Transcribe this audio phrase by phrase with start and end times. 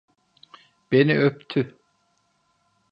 [0.91, 1.77] Beni öptü.